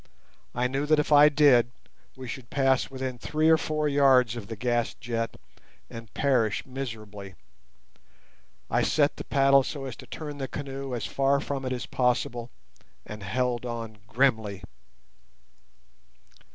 I 0.55 0.65
knew 0.67 0.87
that 0.87 0.97
if 0.97 1.11
I 1.11 1.29
did 1.29 1.69
we 2.15 2.27
should 2.27 2.49
pass 2.49 2.89
within 2.89 3.19
three 3.19 3.51
or 3.51 3.57
four 3.59 3.87
yards 3.87 4.35
of 4.35 4.47
the 4.47 4.55
gas 4.55 4.95
jet 4.95 5.39
and 5.91 6.11
perish 6.15 6.65
miserably. 6.65 7.35
I 8.67 8.81
set 8.81 9.17
the 9.17 9.23
paddle 9.23 9.61
so 9.61 9.85
as 9.85 9.95
to 9.97 10.07
turn 10.07 10.39
the 10.39 10.47
canoe 10.47 10.95
as 10.95 11.05
far 11.05 11.39
from 11.39 11.65
it 11.65 11.71
as 11.71 11.85
possible, 11.85 12.49
and 13.05 13.21
held 13.21 13.63
on 13.63 13.99
grimly. 14.07 14.63